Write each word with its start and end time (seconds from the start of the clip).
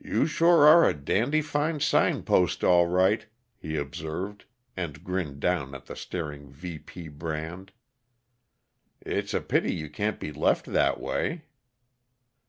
"You 0.00 0.26
sure 0.26 0.66
are 0.66 0.84
a 0.88 0.92
dandy 0.92 1.40
fine 1.40 1.78
sign 1.78 2.24
post, 2.24 2.64
all 2.64 2.88
right," 2.88 3.24
he 3.56 3.76
observed, 3.76 4.44
and 4.76 5.04
grinned 5.04 5.38
down 5.38 5.72
at 5.72 5.86
the 5.86 5.94
staring 5.94 6.48
VP 6.50 7.06
brand. 7.10 7.70
"It's 9.00 9.34
a 9.34 9.40
pity 9.40 9.72
you 9.72 9.88
can't 9.88 10.18
be 10.18 10.32
left 10.32 10.66
that 10.66 10.98
way." 10.98 11.44